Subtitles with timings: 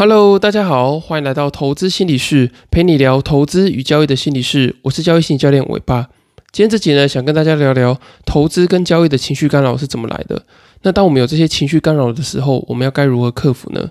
[0.00, 4.76] Hello，大家好，欢迎来到投资心理室，陪你聊投资与交易的心理室。
[4.80, 6.08] 我是交易心理教练尾巴。
[6.52, 10.42] 今天这集呢，想跟大家聊聊投资跟交易的情绪干扰是怎么来的。
[10.84, 13.90] 那当我们有这些情绪干扰的时候，我们要该如何克服呢？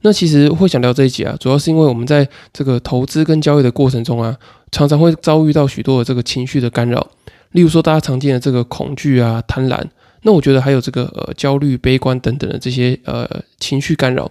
[0.00, 4.34] 那其实会想聊这一集啊，主要是因为我们在这个投资跟交易的过程中啊，
[4.70, 7.06] 常常会遭遇到许多的这个情绪的干扰。
[7.50, 9.84] 例如说，大家常见的这个恐惧啊、贪婪，
[10.22, 13.28] 那我觉得还有这个呃焦虑、悲观等等的这些呃
[13.60, 14.30] 情绪干扰。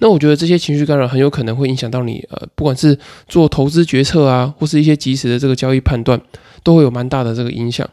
[0.00, 2.98] 那我觉得这些情绪干扰很有可能会影响到你，呃，不管是
[3.28, 6.20] 做投资决策啊，或是一些及时的这个交易判断，
[6.62, 7.88] 都会有蛮大的这个影响。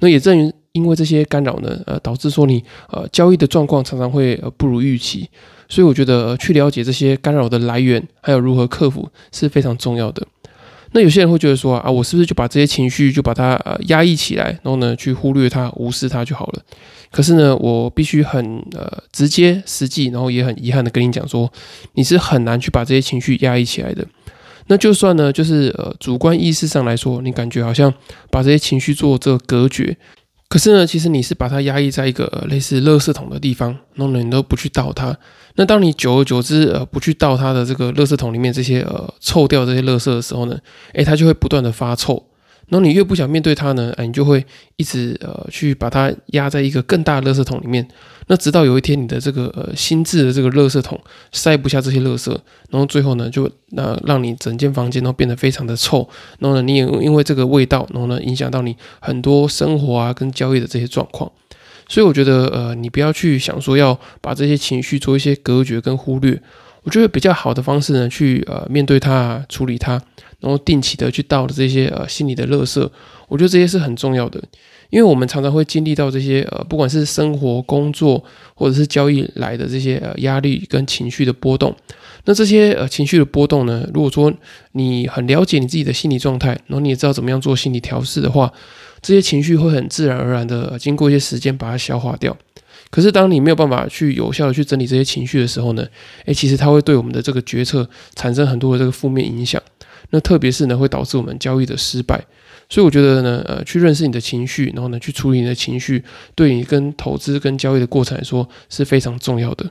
[0.00, 5.28] 那也正因因为这些干扰呢，呃，导致说你呃交易的状况常常会呃不如预期。
[5.68, 10.26] 所以我觉得去了解这些干扰的来源，还有如何克服是非常重要的。
[10.92, 16.62] 那有些人会觉得说啊，我是不是就把这些情绪就把它呃压抑起来，然后呢去忽略它、无视它就好了？
[17.10, 21.50] 可是呢，我必须很呃直接、实际，然后也很遗憾的跟你讲说，
[21.94, 24.06] 你是很难去把这些情绪压抑起来的。
[24.68, 27.92] 那就算呢，就是呃主观意识上来说，你感觉好像
[28.30, 29.96] 把这些情绪做这个隔绝。
[30.52, 35.16] 可是呢，其实你是把它压抑在一个类似垃圾桶的地方，然后呢，你都不去倒它。
[35.54, 40.58] 那当你久而久之，呃，不去倒它的这个垃圾桶里面这些呃臭掉这些垃圾的时候呢，
[40.92, 42.22] 诶，它就会不断的发臭。
[42.72, 44.42] 然后你越不想面对它呢，哎，你就会
[44.76, 47.86] 一直呃去把它压在一个更大的垃圾桶里面。
[48.28, 50.98] 那直到有一天你的这个呃心智的这个垃圾桶
[51.32, 52.30] 塞不下这些垃圾，
[52.70, 56.08] 然后最后呢就那让你整间房间都变得非常的臭。
[56.38, 61.30] 然后呢你也因为这个味道，然后呢影响到你很多生活啊跟交易的这些状况。
[61.86, 66.40] 所以我觉得呃你不要去想说要把这些情绪做一些隔绝跟忽略。
[66.84, 70.02] 我觉得比较好的方式呢，去呃面对它，处理它，
[70.42, 72.80] 然后定期的去倒的这些呃心理的垃圾，
[73.28, 74.42] 我觉得这些是很重要的，
[74.90, 78.22] 因为我们常常会经历到这些呃不管是生活、工作
[78.54, 81.74] 或者是交易来的这些呃压力跟情绪的波动，
[82.24, 84.32] 那这些呃情绪的波动呢，如果说
[84.72, 88.52] 你很了解你自己的心理状态，然后你也知道怎么样做心理调试的话，
[89.00, 92.36] 这些情绪会很自然而然的经过一些时间把它消化掉。
[92.90, 95.86] 可是，当你没有办法去有效的去整理这些情绪的时候呢？
[96.26, 99.62] 诶，其实它会对我们的这个决策产生很多的这个负面影响。
[100.10, 102.24] 那特别是呢，会导致我们交易的失败。
[102.68, 106.02] 所以我觉得呢，呃，去认识你的情绪，然后呢，去处理你的情绪，
[106.34, 109.70] 对你跟投资跟交易的过程来说是非常重要的。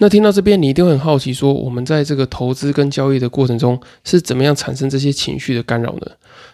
[0.00, 6.06] 那听到这边，你一定会很好奇，说我们在这个投资跟交易的过程中是怎么样产生这些情绪的干扰呢？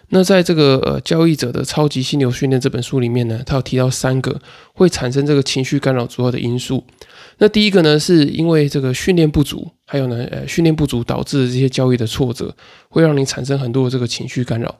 [0.09, 4.39] 那在这个呃交易者的超级心流训练这本书里面呢，他有提到三个
[4.73, 6.83] 会产生这个情绪干扰主要的因素。
[7.37, 12.55] 那第一个呢，是因为这个训练不足，还有呢，呃，训练不足导致的这些交易的挫折，
[12.89, 14.73] 会让你产生很多的这个情绪干扰。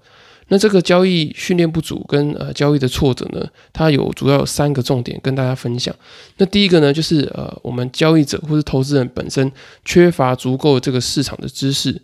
[0.47, 5.93] 那这个交易训练不足跟呃交易的挫折呢，它有主要有三个重点跟大家分享。
[6.37, 9.51] 那第一个呢，就是呃我们交易者或者投资人本身
[9.83, 11.99] 缺乏足够这个市场的知识。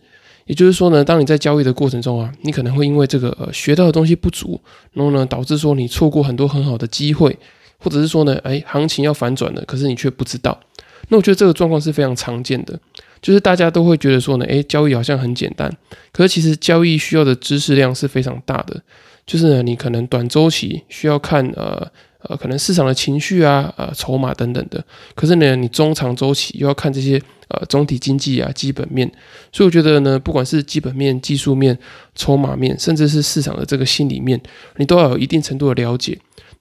[0.47, 4.59] 也就是说呢，当你在交易的过程中啊，你可能会因为这个呃学到的东西不足，
[4.93, 7.37] 然后呢导致说你错过很多很好的机会，
[7.77, 10.59] 或者是说呢，哎，行情要反转了，可是你却不知道。
[11.09, 12.77] 那我觉得这个状况是非常常见的，
[13.21, 15.71] 就是大家都会觉得说呢，哎，交易好像很简单，
[16.11, 18.81] 可是其实交易需要的知识量是非常大的，
[19.25, 21.89] 就是呢，你可能短周期需要看呃。
[22.23, 24.85] 呃，可能市场的情绪啊，呃，筹码等等的。
[25.15, 29.11] 可是呢，你中长周期又要看这些呃总体经济啊、基本面。
[29.51, 31.75] 所以我觉得呢，不管是基本面、技术面、
[32.13, 34.39] 筹码面，甚至是市场的这个心理面，
[34.77, 36.15] 你都要有一定程度的了解。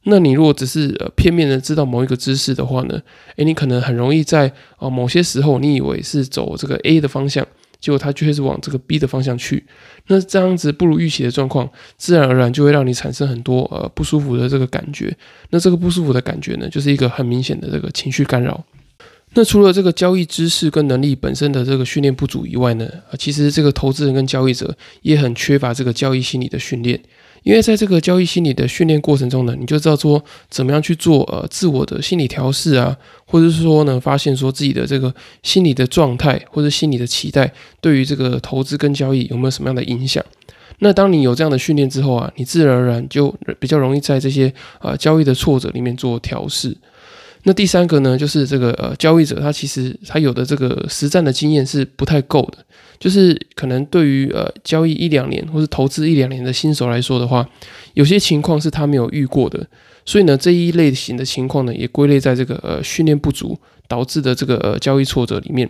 [0.04, 3.00] 那你如果只是呃片面的知道某一个知识的话呢，
[3.36, 7.46] 诶，你可能很容易在啊某些时候，你以为是走这个 A 的方向。
[7.80, 9.64] 结果它就会是往这个 B 的方向去，
[10.08, 11.66] 那这样子不如预期的状况，
[11.96, 15.16] 自然而然就会让你产生很多呃不舒服的这个感觉。
[15.48, 18.62] 那这个不舒服的感觉呢，就是一个很明显的这个情绪干扰。
[19.32, 22.86] 那除了这个交易知识跟能力本身的这个训练不足以外呢，
[23.18, 27.00] 其实这个投资人跟交易者也很缺乏这个交易心理的训练。
[27.42, 37.50] 因为在这个交易心理的训练过程中呢，你就知道说怎么样去做呃自我的心理调试啊，或者是说呢，发现说自己的这个心理的状态或者心理的期待
[37.80, 40.24] 对于这个投资跟交易有没有什么样的影响。
[40.80, 46.76] 那当你有这样的训练之后啊，你自然而然就比较容易在这些啊交易的挫折里面做调试。
[47.44, 52.64] 那第三个呢，就是这个呃交易者他其实他有的这个实战的经验是不太够的。
[52.98, 57.48] 就是可能对于呃交易一两年或者投资一两年的新手来说的话，
[57.94, 59.66] 有些情况是他没有遇过的，
[60.04, 63.58] 所以呢这一类型的情况呢也归类在这个呃训练不足
[63.88, 65.66] 导致的这个呃交易挫折里面。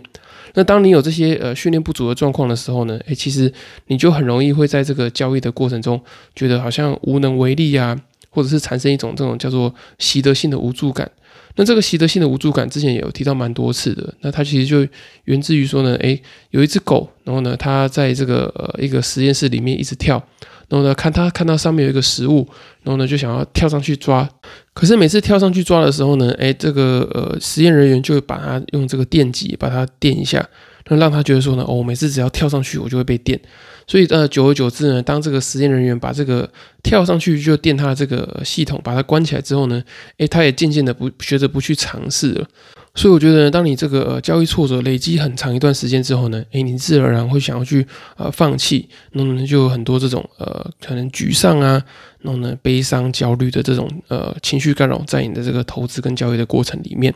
[0.55, 3.49] 那当你有这些呃训练不足的状况的时候呢，诶，其实
[3.87, 6.01] 你就很容易会在这个交易的过程中
[6.35, 7.97] 觉得好像无能为力啊，
[8.29, 11.09] 或者是产生一种这种叫做习得性的无助感。
[11.55, 14.87] 那这个习得性的无助感之前也有提到蛮多次的，那它其实就
[15.25, 16.21] 源自于说呢，诶，
[16.51, 20.21] 有一只狗，然后呢，它在这个呃一个实验室里面一直跳，
[20.69, 22.47] 然后呢，看它看到上面有一个食物，
[22.83, 24.27] 然后呢就想要跳上去抓，
[24.73, 30.47] 可是每次跳上去抓的时候呢，诶，这个呃实验人员就会把它用这个电击把它电一下，
[30.87, 33.39] 那让他觉得说呢，哦，每次只要跳上去我就会被电。
[33.87, 36.49] 所以，呃，久而久之呢，当这个实验人员把这个
[36.81, 39.83] 跳上去就电他的这个系统把它关起来之后呢，
[40.17, 42.47] 诶，他也渐渐的不学着不去尝试了。
[42.93, 47.85] 所以我觉得，当你这个呃交易挫折累积很长一段时间之后呢，诶，你自然而然会想要去
[48.15, 51.83] 呃放弃，那么就有很多这种呃可能沮丧啊，
[52.21, 57.13] 然后呢悲伤、焦虑的这种呃情绪干扰在你的这个投资跟交易的过程里面。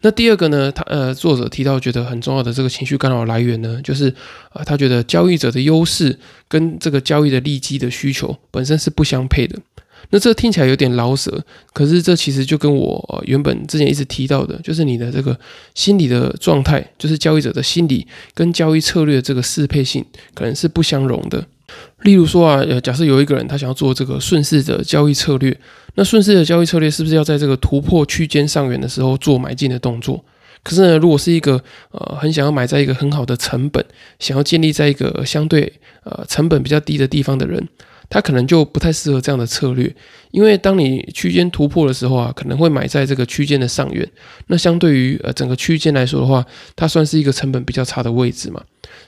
[0.00, 4.08] 那第二个呢，他呃作者提到觉得很重要的这个情绪干扰来源呢，就是
[4.50, 9.58] 啊他觉得交易者的优势跟这个交易的利基的需求本身是不相配的。
[10.10, 15.38] 那这听起来有点老舍，可是这其实就跟我原本之前一直提到的，就是你的这个
[15.74, 21.44] 心理的状态，就是交易者的心理跟交易策略这个适配性，可能是不相容的。
[22.02, 25.56] 例如说啊，呃，假设有一个人他想要做这个顺势的交易策略，
[25.94, 30.24] 那顺势的交易策略是不是要在这个突破区间上缘的时候做买进的动作？
[30.62, 33.84] 可是呢，如果是一个呃很想要买在一个很好的成本，
[34.18, 35.72] 想要建立在一个相对
[36.04, 37.68] 呃成本比较低的地方的人。
[38.10, 39.94] 它可能就不太适合这样的策略，
[40.30, 44.08] 因为当你区间突破的时候啊，可能会买在这个区间的上缘。
[44.46, 46.44] 那相对于呃整个区间来说的话，
[46.74, 48.62] 它算是一个成本比较差的位置嘛。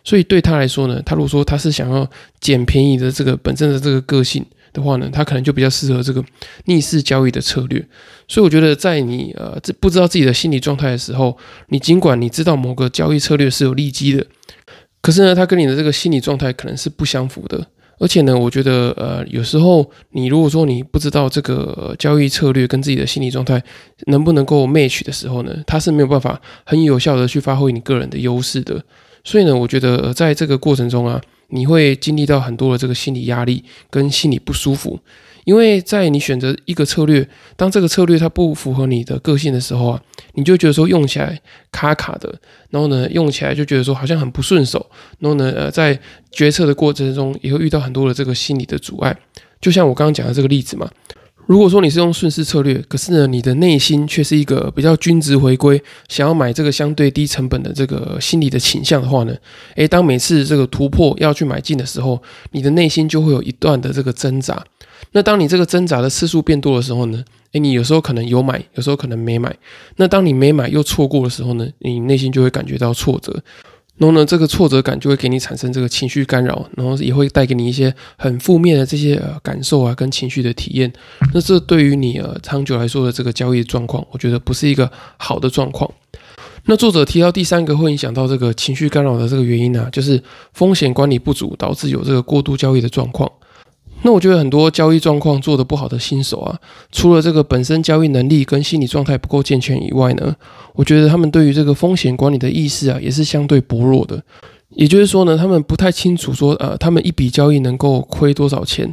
[0.05, 2.09] 所以对他来说呢，他如果说他是想要
[2.41, 6.23] 捡便宜的这个本身的这个个性的话呢，他可能就比较适合这个
[6.67, 7.85] 逆势交易的策略。
[8.29, 11.37] 所以我觉得在你呃这不知道自己的心理状态的时候，
[11.69, 14.27] 你尽管你知道某个交易策略是有利基的，
[15.01, 17.67] 可是呢，它跟你的这个心理状态可能是不相符的。
[18.01, 23.63] 而且呢，我觉得，呃，有时候你如果说你不知道这个交易策略跟自己的心理状态
[24.07, 28.83] 能不能够 match 的时候呢，它是没有办法很有效的去发挥你个人的优势的。
[29.23, 34.99] 所以呢，我觉得在这个过程中啊，你会经历到很多的这个心理压力跟心理不舒服。
[35.45, 37.27] 因为在你选择一个策略，
[37.57, 40.03] 当这个策略它不符合你的个性的时候啊，
[40.35, 41.41] 你就觉得说用起来
[41.73, 42.33] 卡卡的，
[42.69, 44.85] 然后呢用起来就觉得说好像很不顺手，
[45.19, 45.99] 然后呢呃在
[46.31, 49.17] 决策的过程中也会遇到很多的这个心理的阻碍。
[49.61, 50.89] 就像我刚刚讲的这个例子嘛，
[51.47, 59.35] 如果说你是用顺势策略，可是呢你的内心却是一个比较均值回归，想要买这个相对低成本的这个心理的倾向的话呢，
[59.75, 62.23] 诶，当每次这个突破要去买进的时候，
[62.53, 64.65] 你的内心就会有一段的这个挣扎。
[65.13, 67.25] 那当你这个挣扎的次数变多的时候呢？
[67.53, 69.53] 诶，你有时候可能有买，有时候可能没买。
[69.97, 71.67] 那当你没买又错过的时候呢？
[71.81, 73.43] 你内心就会感觉到挫折，
[73.97, 80.93] 然后呢，这个挫折感就会给你产生这个情绪干扰，然后也会带给你一些很负面的这些呃感受啊，跟情绪的体验。
[81.35, 85.91] 那这对于你呃长久来说的这个交易状况，我觉得不是一个好的状况。
[86.67, 90.23] 那作者提到第三个会影响到这个情绪干扰的这个原因呢，就是
[90.53, 93.29] 风险管理不足导致有这个过度交易的状况。
[94.03, 96.59] 那我觉得很多交易状况做得不好的新手啊，
[96.91, 100.35] 除了这个本身交易能力跟心理状态不够健全以外呢，
[100.75, 104.23] 我觉得他们对于这个风险管理的意识啊，也是相对薄弱的。
[104.71, 108.85] 也就是说呢，他们不太清楚说，呃，他们一笔交易能够亏多少钱，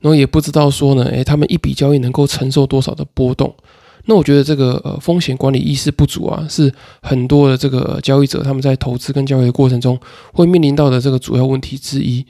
[0.00, 3.54] 然后也不知道说呢，诶，他们一笔交易能够承受多少的波动。
[4.06, 6.72] 那我觉得这个呃风险管理意识不足啊，是
[7.02, 9.98] 很多的这个交易者他们在投资跟交易的过程中
[10.32, 12.24] 会面临到的这个主要问题之一。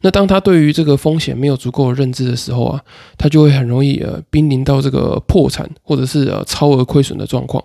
[0.00, 2.80] 那当他对于这个风险没有足够的认知的时候啊，
[3.18, 7.62] 他就会很容易呃濒临到这个破产或者是呃超额亏损的状况。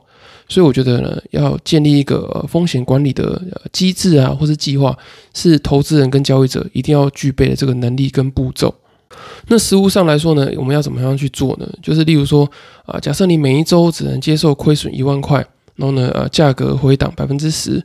[0.49, 3.41] 所以我觉得呢，要建立一个风险管理的
[3.73, 4.97] 机制啊，或是计划，
[5.33, 8.73] 是投资人跟交易者一定要具备的这个能力跟步骤。
[9.47, 11.67] 那实物上来说呢，我们要怎么样去做呢？
[11.81, 12.49] 就是例如说
[12.85, 15.37] 啊，假设你每一周只能接受亏损一万块，
[15.75, 17.81] 然后呢呃价格回档百分之十。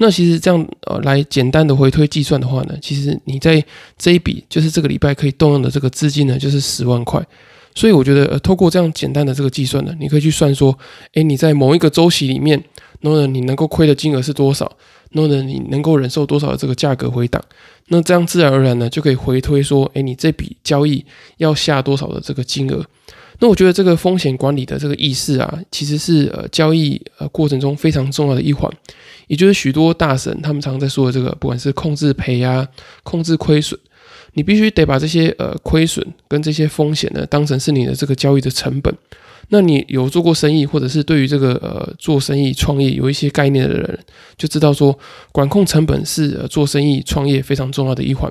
[0.00, 3.64] 那其实这样呃来简单的回推计算的话呢，其实你在
[3.96, 7.20] 这一笔就是这个礼拜可以动用的这个资金呢，就是十万块。
[7.74, 10.76] 所以我觉得呃透过这样简单的这个计算呢，你可以去算说，
[11.14, 12.62] 诶，你在某一个周期里面，
[13.00, 14.70] 然后呢你能够亏的金额是多少，
[15.10, 17.42] 然后呢你能够忍受多少的这个价格回档，
[17.88, 21.04] 那这样自然而然呢就可以回推说，诶，你这笔交易
[21.38, 22.84] 要下多少的这个金额。
[23.40, 28.68] 那我觉得这个风险管理的这个意识啊，其实是呃交易呃过程中非常重要的一环。
[29.28, 32.66] 也就是许多大神他们常在说的这个，不管是控制赔啊、
[33.04, 33.78] 控制亏损，
[34.32, 38.92] 你必须得把这些呃亏损跟这些风险呢当成是你的这个交易的成本。
[39.50, 43.98] 那你有做过生意，或者是对于这个呃做生意创业有一些概念的人，
[44.36, 44.96] 就知道说
[45.32, 48.30] 管控成本是做生意创业非常重要的一环。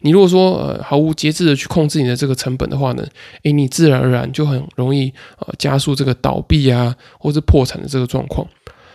[0.00, 3.06] 你如果说呃毫无节制的去控制你的这个成本的话呢，
[3.44, 8.46] 诶，你自然而然就很容易呃加速这个倒闭啊，或是破产的这个状况。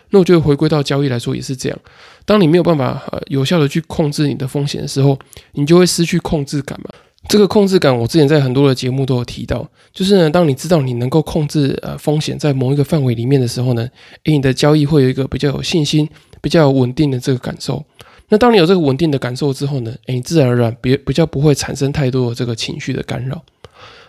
[0.10, 1.80] 那我觉得回归到交易来说也是这样，
[2.26, 5.18] 当你没有办法呃有效的去控制你的风险的时候，
[5.54, 6.90] 你就会失去控制感嘛。
[7.32, 13.88] 这个控制感，我之前在很多的节目都有提到，就是呢，当你知道你能够控制呃风险在某一个范围里面的时候呢，
[14.26, 16.06] 诶，你的交易会有一个比较有信心、
[16.42, 17.82] 比较稳定的这个感受。
[18.28, 23.42] 那当你有这个稳定的感受之后呢，诶，你自然而然别比较不会产生太多的这个情绪的干扰。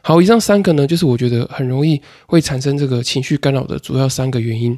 [0.01, 4.77] 好，以上三个呢，就是我觉得很容易会产生这个情绪干扰的主要三个原因。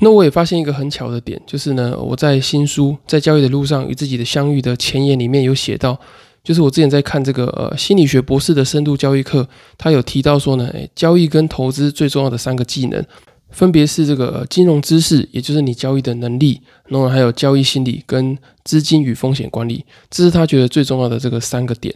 [0.00, 5.98] 那我也发现一个很巧的点，就是呢，我在新书在交易的路上与自己的相遇的前言里面有写到。
[6.44, 9.48] 就是我之前在看这个呃心理学博士的深度交易课，
[9.78, 13.02] 他有提到说呢，诶，交易跟投资最重要的三个技能，
[13.48, 21.94] 分别是这个金融知识，也就是你交易的能力，然后还有交易心理跟资金与风险管理，这是他觉得最重要的这个三个点。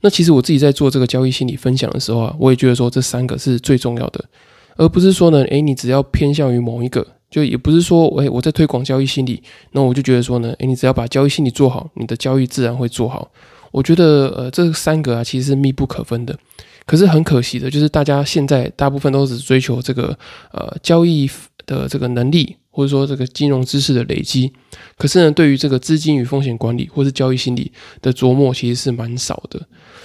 [0.00, 4.24] 那其实我自己在做这个交易心理分享的时候啊，我也觉得说这三个是最重要的，
[4.76, 9.42] 而不是说呢，诶，你只要偏向于某一个，就也不是说，诶，我在推广交易心理，
[9.72, 13.30] 那我就觉得说呢，诶，你只要把交易心理做好，你的交易自然会做好。
[13.70, 16.36] 我觉得，呃，这三个啊，其实是密不可分的。
[16.86, 20.18] 可是很可惜的，就是大家现在大部分都只追求这个，
[20.50, 21.30] 呃，交易
[21.66, 24.52] 的这个能力，或者说这个金融知识的累积。
[24.96, 29.60] 可是呢，对于这个资金与风险管理，或是交易心理的琢磨，其实是蛮少的。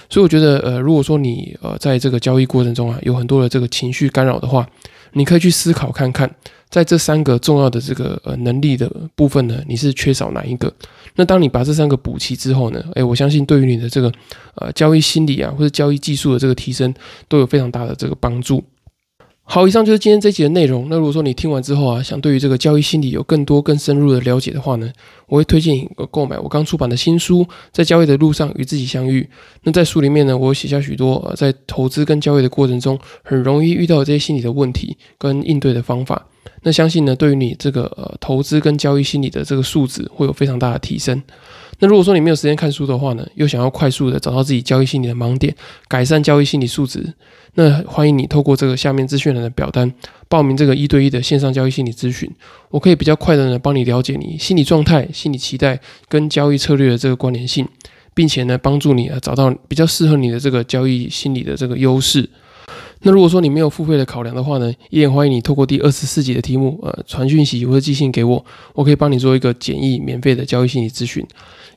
[0.08, 4.68] 所以我觉得，呃，如果说你，呃，在这个交易过程中啊，有很多的这个情绪干扰的话，
[5.12, 6.32] 你可以去思考看看。
[6.68, 10.72] 在这三个重要的这个呃能力的部分呢，你是缺少哪一个？
[11.14, 14.12] 那当你把这三个补齐之后呢，诶，我相信对于你的这个
[14.56, 16.92] 呃交易心理啊，或者交易技术的这个提升，
[17.28, 18.62] 都有非常大的这个帮助。
[19.48, 20.88] 好，以上就是今天这集的内容。
[20.90, 24.92] 那如果说你听完之后啊，想对于这个交易心理有更多更深入的了解的话呢，
[25.28, 29.22] 我会推荐你购买我刚出版的新书《在交易的路上与自己相遇》。
[29.62, 36.26] 那在书里面呢，我写下许多呃在投资跟交易的过程中很容易遇到的这些心理的问题跟应对的方法。
[36.62, 41.22] 那相信呢，对于你这个呃投资跟交易心理的这个素质会有非常大的提升。
[41.78, 45.54] 那如果说你没有时间看书的话呢，又想要快速的找到自己交易心理的盲点，
[45.88, 47.12] 改善交易心理素质，
[47.54, 49.92] 那欢迎你透过这个下面资讯栏的表单
[50.28, 52.30] 报名这个一对一的线上交易心理咨询。
[52.70, 55.78] 我可以比较快的呢帮你了解你心理状态、心理期待
[56.08, 57.68] 跟交易策略的这个关联性，
[58.14, 62.28] 并且呢帮助你啊找到比较适合你的这个交易心理的这个优势。
[63.02, 71.24] 那如果说你没有付费的考量的话呢，也欢迎你透过第二十四集的题目，呃，传讯息或者寄信给我，我可以帮你做一个简易免费的交易心理咨询。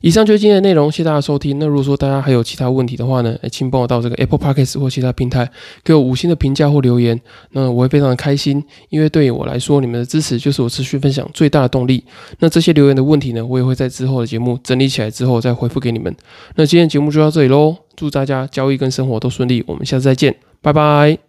[0.02, 1.60] 以上就是今天的内容，谢谢大家收听。
[1.60, 5.52] 那如果说大家还有其他问题的话呢，请帮我到这个 Apple Podcast 或其他平台
[5.84, 7.20] 给我五星的评价或留言，
[7.52, 12.02] 那我会非常的开心，因为对于我来说，你们的支持就是我持续分享最大的动力。
[12.40, 16.16] 那这些留言的问题呢，我也会在之后的节目整理起来之后再回复给你们。
[16.56, 20.49] 那今天节目就到这里喽，祝大家交易跟生活都顺利，我们下次再见。
[20.62, 21.29] 拜拜。